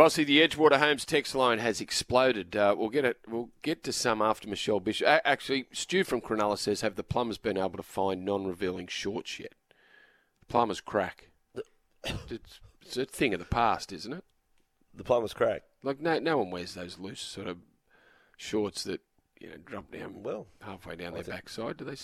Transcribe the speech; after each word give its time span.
Vossi, 0.00 0.24
the 0.24 0.40
Edgewater 0.40 0.78
Homes 0.78 1.04
text 1.04 1.34
line 1.34 1.58
has 1.58 1.78
exploded. 1.78 2.56
Uh, 2.56 2.74
we'll 2.74 2.88
get 2.88 3.04
it. 3.04 3.18
We'll 3.28 3.50
get 3.60 3.84
to 3.84 3.92
some 3.92 4.22
after 4.22 4.48
Michelle 4.48 4.80
Bishop. 4.80 5.06
A- 5.06 5.28
actually, 5.28 5.66
Stu 5.72 6.04
from 6.04 6.22
Cronulla 6.22 6.56
says, 6.56 6.80
"Have 6.80 6.94
the 6.94 7.02
plumbers 7.02 7.36
been 7.36 7.58
able 7.58 7.76
to 7.76 7.82
find 7.82 8.24
non-revealing 8.24 8.86
shorts 8.86 9.38
yet?" 9.38 9.52
The 10.40 10.46
plumbers 10.46 10.80
crack. 10.80 11.32
it's, 12.30 12.60
it's 12.80 12.96
a 12.96 13.04
thing 13.04 13.34
of 13.34 13.40
the 13.40 13.44
past, 13.44 13.92
isn't 13.92 14.14
it? 14.14 14.24
The 14.94 15.04
plumber's 15.04 15.34
crack. 15.34 15.64
Like 15.82 16.00
no, 16.00 16.18
no 16.18 16.38
one 16.38 16.50
wears 16.50 16.72
those 16.72 16.98
loose 16.98 17.20
sort 17.20 17.46
of 17.46 17.58
shorts 18.38 18.84
that 18.84 19.02
you 19.38 19.50
know 19.50 19.56
drop 19.66 19.92
down 19.92 20.22
Well, 20.22 20.46
halfway 20.62 20.96
down 20.96 21.12
their 21.12 21.24
backside. 21.24 21.76
Do 21.76 21.84
they? 21.84 21.96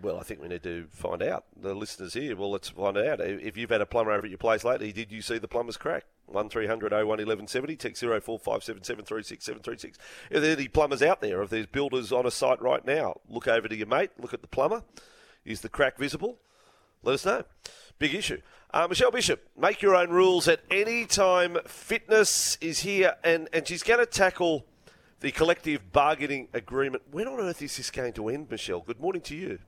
Well, 0.00 0.18
I 0.18 0.22
think 0.22 0.40
we 0.40 0.48
need 0.48 0.62
to 0.62 0.86
find 0.90 1.22
out. 1.22 1.44
The 1.60 1.74
listeners 1.74 2.14
here, 2.14 2.36
well, 2.36 2.52
let's 2.52 2.68
find 2.68 2.96
out. 2.96 3.20
If 3.20 3.56
you've 3.56 3.70
had 3.70 3.80
a 3.80 3.86
plumber 3.86 4.12
over 4.12 4.26
at 4.26 4.30
your 4.30 4.38
place 4.38 4.62
lately, 4.62 4.92
did 4.92 5.10
you 5.10 5.20
see 5.22 5.38
the 5.38 5.48
plumber's 5.48 5.76
crack? 5.76 6.04
1300 6.26 6.92
01 6.92 7.06
1170, 7.06 7.76
text 7.76 8.02
0457736736. 8.02 9.94
If 10.30 10.42
there 10.42 10.50
are 10.50 10.56
any 10.56 10.68
plumbers 10.68 11.02
out 11.02 11.20
there, 11.20 11.42
if 11.42 11.50
there's 11.50 11.66
builders 11.66 12.12
on 12.12 12.26
a 12.26 12.30
site 12.30 12.60
right 12.62 12.84
now, 12.84 13.16
look 13.28 13.48
over 13.48 13.66
to 13.66 13.76
your 13.76 13.86
mate, 13.86 14.10
look 14.20 14.34
at 14.34 14.42
the 14.42 14.48
plumber. 14.48 14.82
Is 15.44 15.62
the 15.62 15.68
crack 15.68 15.98
visible? 15.98 16.38
Let 17.02 17.14
us 17.14 17.26
know. 17.26 17.44
Big 17.98 18.14
issue. 18.14 18.40
Uh, 18.72 18.86
Michelle 18.88 19.10
Bishop, 19.10 19.48
make 19.56 19.82
your 19.82 19.96
own 19.96 20.10
rules 20.10 20.46
at 20.46 20.60
Anytime. 20.70 21.56
Fitness 21.66 22.58
is 22.60 22.80
here, 22.80 23.16
and, 23.24 23.48
and 23.52 23.66
she's 23.66 23.82
going 23.82 23.98
to 23.98 24.06
tackle 24.06 24.66
the 25.20 25.32
collective 25.32 25.90
bargaining 25.90 26.48
agreement. 26.52 27.02
When 27.10 27.26
on 27.26 27.40
earth 27.40 27.62
is 27.62 27.76
this 27.76 27.90
going 27.90 28.12
to 28.12 28.28
end, 28.28 28.50
Michelle? 28.50 28.80
Good 28.80 29.00
morning 29.00 29.22
to 29.22 29.34
you. 29.34 29.58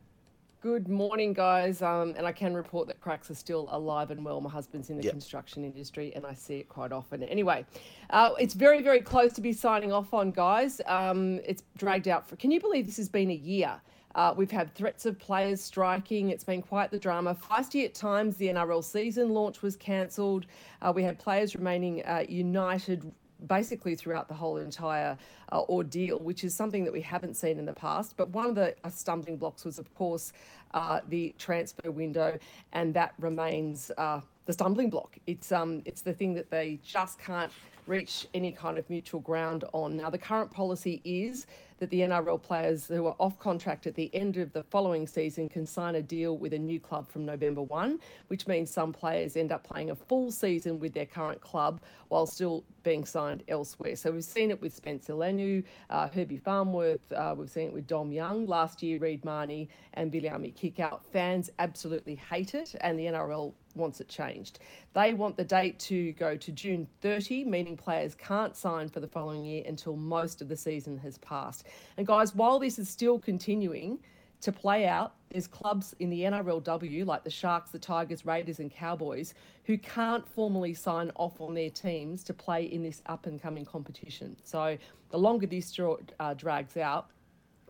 Good 0.62 0.88
morning, 0.88 1.32
guys. 1.32 1.80
Um, 1.80 2.12
and 2.19 2.27
I 2.27 2.32
can 2.32 2.52
report 2.52 2.87
that 2.88 3.00
cracks 3.00 3.30
are 3.30 3.34
still 3.34 3.66
alive 3.70 4.10
and 4.10 4.23
well. 4.23 4.42
My 4.42 4.50
husband's 4.50 4.91
in 4.91 4.98
the 4.98 5.05
Yep. 5.05 5.12
construction 5.12 5.64
industry, 5.64 6.12
and 6.14 6.27
I 6.27 6.34
see 6.34 6.59
it 6.59 6.69
quite 6.69 6.92
often. 6.92 7.23
Anyway, 7.23 7.64
uh, 8.10 8.33
it's 8.38 8.52
very, 8.52 8.83
very 8.83 9.00
close 9.00 9.33
to 9.34 9.41
be 9.41 9.55
signing 9.55 9.91
off 9.91 10.12
on, 10.12 10.33
guys. 10.33 10.83
Um, 10.84 11.41
it's 11.47 11.62
dragged 11.78 12.08
out 12.08 12.28
for. 12.28 12.36
Can 12.36 12.50
you 12.50 12.61
believe 12.61 12.84
this 12.84 12.98
has 12.98 13.08
been 13.08 13.30
a 13.30 13.34
year? 13.34 13.80
Uh, 14.14 14.34
we've 14.36 14.50
had 14.50 14.75
threats 14.75 15.06
of 15.06 15.19
players 15.19 15.62
striking. 15.62 16.28
It's 16.28 16.44
been 16.44 16.61
quite 16.61 16.91
the 16.91 16.98
drama. 16.98 17.34
Feisty 17.34 17.84
at 17.86 17.95
times. 17.95 18.36
The 18.36 18.48
NRL 18.48 18.83
season 18.83 19.30
launch 19.30 19.62
was 19.62 19.77
cancelled. 19.77 20.45
Uh, 20.83 20.92
we 20.95 21.02
had 21.02 21.19
players 21.19 21.55
remaining 21.56 22.05
uh, 22.05 22.24
united 22.28 23.11
basically 23.46 23.94
throughout 23.94 24.28
the 24.28 24.34
whole 24.34 24.56
entire 24.56 25.16
uh, 25.52 25.62
ordeal, 25.69 26.19
which 26.19 26.44
is 26.44 26.55
something 26.55 26.84
that 26.84 26.92
we 26.92 27.00
haven't 27.00 27.34
seen 27.34 27.58
in 27.58 27.66
the 27.66 27.72
past. 27.72 28.16
But 28.16 28.30
one 28.30 28.46
of 28.46 28.55
the 28.55 28.74
uh, 28.84 28.91
stumbling 28.91 29.36
blocks 29.36 29.64
was, 29.64 29.78
of 29.78 29.92
course, 29.94 30.33
uh, 30.72 31.00
the 31.08 31.34
transfer 31.38 31.91
window, 31.91 32.38
and 32.72 32.94
that 32.94 33.14
remains 33.18 33.91
uh, 33.98 34.20
the 34.46 34.52
stumbling 34.52 34.91
block. 34.91 35.16
It's 35.27 35.52
um, 35.52 35.83
it's 35.84 36.02
the 36.02 36.12
thing 36.12 36.34
that 36.34 36.50
they 36.50 36.78
just 36.84 37.18
can't 37.18 37.52
reach 37.86 38.27
any 38.34 38.52
kind 38.52 38.78
of 38.78 38.88
mutual 38.88 39.20
ground 39.20 39.64
on. 39.72 39.96
Now, 39.96 40.11
the 40.11 40.18
current 40.18 40.50
policy 40.50 41.00
is 41.05 41.46
that 41.81 41.91
the 41.91 42.00
NRL 42.00 42.41
players 42.41 42.86
who 42.86 43.06
are 43.06 43.17
off 43.19 43.39
contract 43.39 43.86
at 43.86 43.95
the 43.95 44.14
end 44.14 44.36
of 44.36 44.53
the 44.53 44.62
following 44.62 45.06
season 45.06 45.48
can 45.48 45.67
sign 45.67 45.97
a 45.97 46.03
deal 46.03 46.36
with 46.36 46.53
a 46.53 46.59
new 46.59 46.78
club 46.78 47.09
from 47.09 47.25
November 47.25 47.62
1, 47.62 47.98
which 48.28 48.47
means 48.47 48.70
some 48.70 48.92
players 48.92 49.36
end 49.36 49.50
up 49.50 49.64
playing 49.64 49.91
a 49.91 49.95
full 49.95 50.31
season 50.31 50.78
with 50.78 50.92
their 50.92 51.06
current 51.06 51.41
club 51.41 51.81
while 52.08 52.27
still 52.27 52.64
being 52.83 53.05
signed 53.05 53.42
elsewhere. 53.48 53.97
So 53.97 54.11
we've 54.11 54.23
seen 54.23 54.51
it 54.51 54.61
with 54.61 54.75
Spencer 54.75 55.14
Leniu, 55.14 55.64
uh, 55.89 56.08
Herbie 56.08 56.36
Farnworth, 56.36 57.12
uh, 57.12 57.34
we've 57.36 57.51
seen 57.51 57.69
it 57.69 57.73
with 57.73 57.86
Dom 57.86 58.12
Young 58.12 58.47
last 58.47 58.83
year, 58.83 58.98
Reed 58.98 59.25
Mahoney, 59.25 59.69
and 59.95 60.12
Viliame 60.12 60.55
Kikau. 60.55 61.01
Fans 61.12 61.51
absolutely 61.58 62.14
hate 62.14 62.55
it, 62.55 62.75
and 62.83 62.98
the 62.98 63.06
NRL 63.06 63.55
wants 63.75 64.01
it 64.01 64.09
changed. 64.09 64.59
They 64.93 65.15
want 65.15 65.37
the 65.37 65.45
date 65.45 65.79
to 65.81 66.13
go 66.13 66.37
to 66.37 66.53
June 66.53 66.87
30, 67.01 67.45
meaning 67.45 67.77
players 67.77 68.15
can't 68.15 68.57
sign 68.57 68.89
for 68.89 69.01
the 69.01 69.09
following 69.09 69.45
year 69.45 69.65
until 69.67 69.97
most 69.97 70.43
of 70.43 70.49
the 70.49 70.57
season 70.57 70.99
has 70.99 71.19
passed. 71.19 71.67
And 71.97 72.07
guys, 72.07 72.35
while 72.35 72.59
this 72.59 72.79
is 72.79 72.89
still 72.89 73.19
continuing 73.19 73.98
to 74.41 74.53
play 74.53 74.87
out, 74.87 75.15
there's 75.30 75.47
clubs 75.47 75.95
in 76.01 76.11
the 76.11 76.23
NRLW 76.23 77.07
like 77.07 77.25
the 77.25 77.30
Sharks, 77.30 77.70
the 77.70 77.79
Tigers, 77.79 78.27
Raiders, 78.27 78.59
and 78.59 78.70
Cowboys 78.70 79.35
who 79.64 79.79
can't 79.79 80.27
formally 80.27 80.75
sign 80.75 81.13
off 81.14 81.41
on 81.41 81.55
their 81.55 81.70
teams 81.70 82.25
to 82.25 82.35
play 82.35 82.64
in 82.64 82.83
this 82.83 83.03
up 83.07 83.27
and 83.27 83.41
coming 83.41 83.64
competition. 83.64 84.36
So 84.42 84.77
the 85.11 85.19
longer 85.19 85.47
this 85.47 85.79
uh, 86.19 86.35
drags 86.35 86.77
out, 86.77 87.11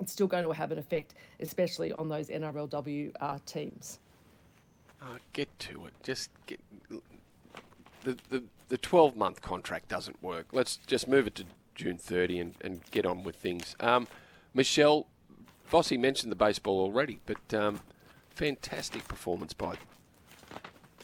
it's 0.01 0.13
still 0.13 0.27
going 0.27 0.45
to 0.45 0.53
have 0.53 0.73
an 0.73 0.79
effect, 0.79 1.15
especially 1.41 1.93
on 1.93 2.09
those 2.09 2.29
NRLW 2.29 3.13
uh, 3.21 3.39
teams. 3.45 3.99
Uh, 5.11 5.19
get 5.33 5.59
to 5.59 5.87
it. 5.87 5.93
Just 6.03 6.31
get 6.47 6.61
the 8.05 8.17
the 8.29 8.45
the 8.69 8.79
twelve 8.79 9.17
month 9.17 9.43
contract 9.43 9.89
doesn't 9.89 10.23
work. 10.23 10.47
Let's 10.53 10.77
just 10.87 11.09
move 11.09 11.27
it 11.27 11.35
to 11.37 11.45
June 11.75 11.99
thirty 11.99 12.39
and, 12.39 12.55
and 12.61 12.81
get 12.93 13.05
on 13.05 13.25
with 13.25 13.35
things. 13.35 13.75
Um, 13.81 14.07
Michelle, 14.55 15.07
Vossi 15.71 15.99
mentioned 15.99 16.31
the 16.31 16.37
baseball 16.37 16.79
already, 16.81 17.19
but 17.27 17.55
um, 17.55 17.81
fantastic 18.31 19.09
performance 19.09 19.53
by 19.53 19.77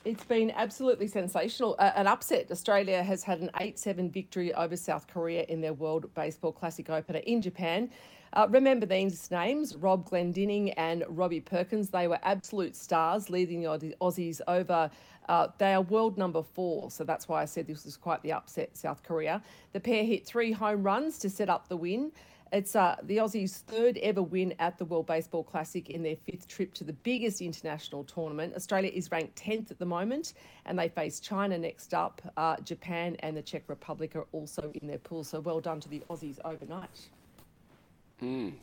It's 0.06 0.22
been 0.22 0.52
absolutely 0.52 1.08
sensational. 1.08 1.74
Uh, 1.80 1.90
an 1.96 2.06
upset. 2.06 2.52
Australia 2.52 3.02
has 3.02 3.24
had 3.24 3.40
an 3.40 3.50
8 3.58 3.76
7 3.76 4.08
victory 4.08 4.54
over 4.54 4.76
South 4.76 5.08
Korea 5.08 5.42
in 5.48 5.60
their 5.60 5.72
World 5.72 6.14
Baseball 6.14 6.52
Classic 6.52 6.88
opener 6.88 7.18
in 7.26 7.42
Japan. 7.42 7.90
Uh, 8.32 8.46
remember 8.48 8.86
these 8.86 9.28
names 9.32 9.74
Rob 9.74 10.08
Glendinning 10.08 10.72
and 10.76 11.02
Robbie 11.08 11.40
Perkins. 11.40 11.90
They 11.90 12.06
were 12.06 12.20
absolute 12.22 12.76
stars 12.76 13.30
leading 13.30 13.62
the 13.62 13.96
Aussies 14.00 14.40
over. 14.46 14.88
Uh, 15.28 15.48
they 15.58 15.74
are 15.74 15.82
world 15.82 16.16
number 16.16 16.44
four, 16.44 16.88
so 16.88 17.02
that's 17.02 17.26
why 17.26 17.42
I 17.42 17.44
said 17.44 17.66
this 17.66 17.84
was 17.84 17.96
quite 17.96 18.22
the 18.22 18.30
upset, 18.30 18.76
South 18.76 19.02
Korea. 19.02 19.42
The 19.72 19.80
pair 19.80 20.04
hit 20.04 20.24
three 20.24 20.52
home 20.52 20.84
runs 20.84 21.18
to 21.18 21.28
set 21.28 21.48
up 21.48 21.66
the 21.66 21.76
win. 21.76 22.12
It's 22.52 22.76
uh, 22.76 22.96
the 23.02 23.16
Aussies' 23.16 23.56
third 23.62 23.98
ever 23.98 24.22
win 24.22 24.54
at 24.60 24.78
the 24.78 24.84
World 24.84 25.06
Baseball 25.06 25.42
Classic 25.42 25.90
in 25.90 26.02
their 26.02 26.14
fifth 26.16 26.46
trip 26.46 26.72
to 26.74 26.84
the 26.84 26.92
biggest 26.92 27.40
international 27.40 28.04
tournament. 28.04 28.54
Australia 28.54 28.90
is 28.94 29.10
ranked 29.10 29.34
10th 29.36 29.72
at 29.72 29.78
the 29.80 29.86
moment, 29.86 30.34
and 30.64 30.78
they 30.78 30.88
face 30.88 31.18
China 31.18 31.58
next 31.58 31.92
up. 31.92 32.22
Uh, 32.36 32.56
Japan 32.58 33.16
and 33.20 33.36
the 33.36 33.42
Czech 33.42 33.64
Republic 33.66 34.14
are 34.14 34.26
also 34.32 34.70
in 34.80 34.86
their 34.86 34.98
pool, 34.98 35.24
so 35.24 35.40
well 35.40 35.60
done 35.60 35.80
to 35.80 35.88
the 35.88 36.00
Aussies 36.08 36.38
overnight. 36.44 37.08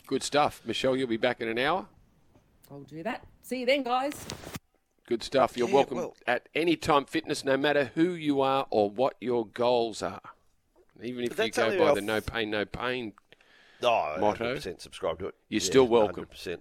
good 0.08 0.24
stuff. 0.24 0.62
Michelle, 0.66 0.96
you'll 0.96 1.08
be 1.08 1.18
back 1.18 1.42
in 1.42 1.48
an 1.50 1.60
hour. 1.60 1.86
I'll 2.72 2.80
do 2.82 3.04
that. 3.04 3.24
See 3.42 3.60
you 3.60 3.66
then, 3.66 3.84
guys. 3.84 4.26
Good 5.06 5.22
stuff. 5.22 5.58
You're 5.58 5.68
Yeah, 5.68 5.74
welcome 5.76 5.98
well- 5.98 6.16
at 6.26 6.48
Anytime 6.56 7.04
Fitness, 7.06 7.44
no 7.44 7.58
matter 7.58 7.92
who 7.96 8.14
you 8.14 8.40
are 8.40 8.66
or 8.70 8.90
what 8.90 9.16
your 9.20 9.46
goals 9.46 10.02
are. 10.02 10.22
Even 11.04 11.26
if 11.26 11.38
you 11.38 11.50
go 11.52 11.66
only 11.66 11.78
by 11.80 11.90
off- 11.90 11.96
the 11.96 12.02
no 12.02 12.22
pain, 12.22 12.50
no 12.50 12.64
pain. 12.66 13.14
Oh, 13.84 14.16
Motto. 14.20 14.56
100% 14.56 14.82
subscribe 14.82 15.20
to 15.20 15.28
it. 15.28 15.36
You're 15.50 15.62
still 15.62 15.88
welcome. 15.88 16.26
100%. 16.26 16.60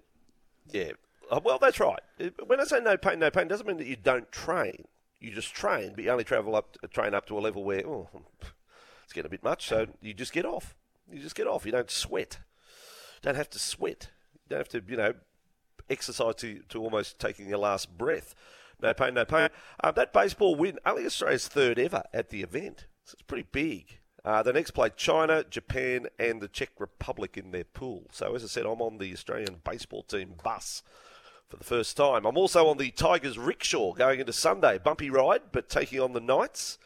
Yeah. 0.70 0.92
Uh, 1.30 1.40
Well, 1.42 1.58
that's 1.58 1.80
right. 1.80 2.00
When 2.46 2.60
I 2.60 2.64
say 2.64 2.80
no 2.80 2.96
pain, 2.96 3.18
no 3.18 3.30
pain, 3.30 3.48
doesn't 3.48 3.66
mean 3.66 3.78
that 3.78 3.86
you 3.86 3.96
don't 3.96 4.30
train. 4.32 4.86
You 5.20 5.30
just 5.32 5.54
train, 5.54 5.92
but 5.94 6.04
you 6.04 6.10
only 6.10 6.24
travel 6.24 6.56
up, 6.56 6.76
train 6.90 7.14
up 7.14 7.26
to 7.26 7.38
a 7.38 7.40
level 7.40 7.62
where 7.62 7.86
oh, 7.86 8.08
it's 9.04 9.12
getting 9.12 9.28
a 9.28 9.30
bit 9.30 9.44
much. 9.44 9.66
So 9.68 9.86
you 10.00 10.14
just 10.14 10.32
get 10.32 10.44
off. 10.44 10.74
You 11.10 11.20
just 11.20 11.34
get 11.36 11.46
off. 11.46 11.64
You 11.64 11.72
don't 11.72 11.90
sweat. 11.90 12.38
Don't 13.22 13.36
have 13.36 13.50
to 13.50 13.58
sweat. 13.58 14.10
You 14.34 14.40
don't 14.48 14.58
have 14.58 14.68
to, 14.70 14.82
you 14.90 14.96
know, 14.96 15.14
exercise 15.88 16.34
to, 16.36 16.60
to 16.70 16.80
almost 16.82 17.20
taking 17.20 17.48
your 17.48 17.58
last 17.58 17.96
breath. 17.96 18.34
No 18.80 18.92
pain, 18.92 19.14
no 19.14 19.24
pain. 19.24 19.48
Uh, 19.82 19.92
that 19.92 20.12
baseball 20.12 20.56
win, 20.56 20.78
only 20.84 21.06
Australia's 21.06 21.46
third 21.46 21.78
ever 21.78 22.02
at 22.12 22.30
the 22.30 22.42
event. 22.42 22.86
So 23.04 23.14
it's 23.14 23.22
pretty 23.22 23.46
big. 23.52 24.00
Uh, 24.24 24.42
the 24.42 24.52
next 24.52 24.70
play 24.70 24.88
China, 24.96 25.44
Japan, 25.50 26.06
and 26.18 26.40
the 26.40 26.48
Czech 26.48 26.70
Republic 26.78 27.36
in 27.36 27.50
their 27.50 27.64
pool. 27.64 28.04
So, 28.12 28.34
as 28.36 28.44
I 28.44 28.46
said, 28.46 28.66
I'm 28.66 28.80
on 28.80 28.98
the 28.98 29.12
Australian 29.12 29.56
baseball 29.64 30.04
team 30.04 30.34
bus 30.44 30.82
for 31.48 31.56
the 31.56 31.64
first 31.64 31.96
time. 31.96 32.24
I'm 32.24 32.36
also 32.38 32.68
on 32.68 32.78
the 32.78 32.92
Tigers 32.92 33.36
rickshaw 33.36 33.92
going 33.94 34.20
into 34.20 34.32
Sunday. 34.32 34.78
Bumpy 34.78 35.10
ride, 35.10 35.42
but 35.50 35.68
taking 35.68 35.98
on 36.00 36.12
the 36.12 36.20
Knights 36.20 36.78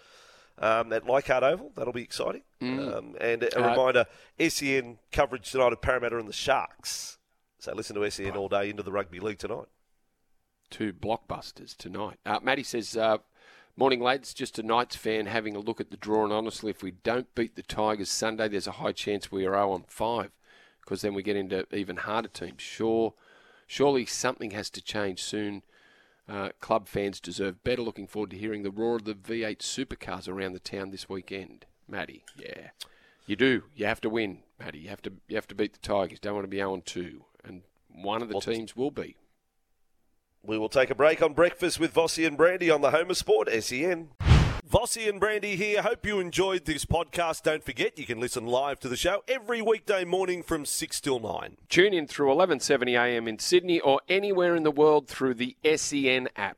um, 0.59 0.93
at 0.95 1.07
Leichhardt 1.07 1.43
Oval. 1.43 1.73
That'll 1.77 1.93
be 1.93 2.03
exciting. 2.03 2.43
Um, 2.63 3.16
and 3.21 3.43
a, 3.43 3.59
a 3.59 3.63
Uh, 3.66 3.71
reminder 3.71 4.07
SEN 4.41 4.99
coverage 5.13 5.51
tonight 5.53 5.75
of 5.75 5.83
Parramatta 5.83 6.19
and 6.19 6.28
the 6.28 6.33
Sharks. 6.33 7.19
So, 7.59 7.75
listen 7.75 7.97
to 7.97 8.10
SEN 8.10 8.34
all 8.34 8.49
day 8.49 8.71
into 8.71 8.83
the 8.83 8.93
rugby 8.93 9.21
league 9.21 9.39
tonight. 9.39 9.66
two 10.71 10.95
blockbusters 10.95 11.77
tonight. 11.77 12.19
Uh, 12.25 12.41
Matty 12.43 12.63
says, 12.63 12.97
uh, 12.97 13.19
Morning, 13.78 14.01
lads. 14.01 14.33
Just 14.33 14.59
a 14.59 14.63
Knights 14.63 14.97
fan 14.97 15.27
having 15.27 15.55
a 15.55 15.59
look 15.59 15.83
at 15.83 15.91
the 15.91 15.99
draw, 15.99 16.25
and 16.25 16.33
honestly, 16.33 16.71
if 16.71 16.83
we 16.83 16.93
don't 16.93 17.34
beat 17.34 17.57
the 17.57 17.63
Tigers 17.63 18.11
Sunday, 18.11 18.49
there's 18.49 18.67
a 18.67 18.73
high 18.73 18.93
chance 18.93 19.31
we 19.31 19.45
are 19.45 19.53
0 19.53 19.71
on 19.73 19.84
5 19.87 20.31
because 20.81 21.03
then 21.03 21.13
we 21.13 21.23
get 21.23 21.37
into 21.37 21.67
even 21.75 21.99
harder 21.99 22.28
teams. 22.28 22.63
Sure, 22.63 23.13
surely 23.67 24.07
something 24.07 24.53
has 24.53 24.71
to 24.71 24.81
change 24.81 25.23
soon. 25.23 25.63
Uh, 26.27 26.49
club 26.59 26.89
fans 26.89 27.21
deserve 27.21 27.63
better. 27.65 27.83
Looking 27.83 28.07
forward 28.07 28.31
to 28.31 28.39
hearing 28.39 28.63
the 28.63 28.71
roar 28.71 28.97
of 28.97 29.05
the 29.05 29.13
V8 29.13 29.59
supercars 29.59 30.27
around 30.27 30.55
the 30.55 30.59
town 30.59 30.91
this 30.91 31.07
weekend. 31.07 31.67
Matty, 31.87 32.25
yeah, 32.34 32.71
you 33.27 33.37
do. 33.37 33.65
You 33.75 33.84
have 33.84 34.01
to 34.01 34.09
win, 34.09 34.39
Matty. 34.59 34.79
You 34.79 34.89
have 34.89 35.03
to. 35.03 35.13
You 35.29 35.37
have 35.37 35.49
to 35.49 35.55
beat 35.55 35.75
the 35.75 35.87
Tigers. 35.87 36.19
Don't 36.19 36.34
want 36.34 36.45
to 36.45 36.49
be 36.49 36.57
0 36.57 36.83
2, 36.83 37.22
and 37.45 37.61
one 37.93 38.22
of 38.22 38.29
the 38.29 38.37
Well, 38.37 38.41
teams 38.41 38.75
will 38.75 38.91
be. 38.91 39.17
We 40.47 40.59
will 40.59 40.69
take 40.69 40.91
a 40.91 40.95
break 40.95 41.22
on 41.22 41.33
breakfast 41.33 41.81
with 41.81 41.93
Vossi 41.93 42.25
and 42.25 42.37
Brandy 42.37 42.71
on 42.71 42.81
the 42.81 42.93
Home 42.93 43.10
of 43.10 43.16
Sport, 43.16 43.48
SEN. 43.51 44.10
Vossi 44.71 45.09
and 45.09 45.19
Brandy 45.19 45.57
here. 45.57 45.83
Hope 45.83 46.07
you 46.07 46.21
enjoyed 46.21 46.66
this 46.66 46.84
podcast. 46.84 47.43
Don't 47.43 47.65
forget, 47.65 47.98
you 47.98 48.07
can 48.07 48.21
listen 48.21 48.47
live 48.47 48.78
to 48.81 48.89
the 48.89 48.97
show 48.97 49.25
every 49.27 49.60
weekday 49.60 50.04
morning 50.04 50.45
from 50.45 50.65
6 50.65 51.01
till 51.01 51.19
9. 51.19 51.57
Tune 51.69 51.93
in 51.93 52.07
through 52.07 52.33
11:70 52.33 52.95
a.m. 52.95 53.27
in 53.27 53.41
Sydney 53.41 53.81
or 53.81 54.01
anywhere 54.09 54.54
in 54.54 54.63
the 54.63 54.71
world 54.71 55.09
through 55.09 55.34
the 55.34 55.57
SEN 55.65 56.28
app. 56.37 56.54